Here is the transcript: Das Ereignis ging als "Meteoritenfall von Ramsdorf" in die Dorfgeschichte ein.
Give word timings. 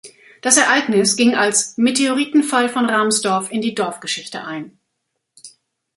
Das 0.41 0.57
Ereignis 0.57 1.15
ging 1.15 1.35
als 1.35 1.77
"Meteoritenfall 1.77 2.69
von 2.69 2.87
Ramsdorf" 2.89 3.51
in 3.51 3.61
die 3.61 3.75
Dorfgeschichte 3.75 4.43
ein. 4.43 4.75